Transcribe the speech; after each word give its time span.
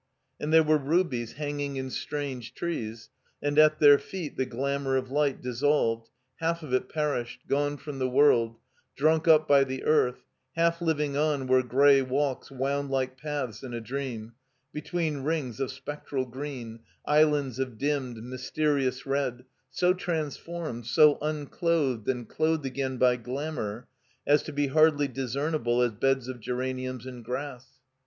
And 0.39 0.51
there 0.51 0.63
were 0.63 0.79
rubies 0.79 1.33
hanging 1.33 1.75
in 1.75 1.91
strange 1.91 2.55
trees, 2.55 3.11
and 3.39 3.59
at 3.59 3.77
their 3.79 3.99
feet 3.99 4.35
the 4.35 4.47
glamour 4.47 4.97
of 4.97 5.11
light 5.11 5.43
dissolved, 5.43 6.09
half 6.37 6.63
of 6.63 6.73
it 6.73 6.89
perished, 6.89 7.41
gone 7.47 7.77
from 7.77 7.99
the 7.99 8.09
world, 8.09 8.57
drunk 8.95 9.27
up 9.27 9.47
by 9.47 9.63
the 9.63 9.83
earth, 9.83 10.25
half 10.55 10.81
living 10.81 11.15
on 11.15 11.45
where 11.45 11.61
gray 11.61 12.01
walks 12.01 12.49
wound 12.49 12.89
like 12.89 13.15
paths 13.15 13.61
in 13.61 13.75
a 13.75 13.79
dream, 13.79 14.33
between 14.73 15.17
rings 15.21 15.59
of 15.59 15.69
spectral 15.71 16.25
green, 16.25 16.79
islands 17.05 17.59
of 17.59 17.77
dimmed, 17.77 18.17
mysterious 18.23 19.05
red, 19.05 19.45
so 19.69 19.93
transformed, 19.93 20.87
so 20.87 21.19
unclothed 21.21 22.09
and 22.09 22.27
clothed 22.27 22.65
again 22.65 22.97
by 22.97 23.15
glamour, 23.15 23.87
as 24.25 24.41
to 24.41 24.51
be 24.51 24.65
hardly 24.65 25.07
discernible 25.07 25.79
as 25.83 25.91
beds 25.91 26.27
of 26.27 26.39
geraniums 26.39 27.05
in 27.05 27.21
grass. 27.21 27.67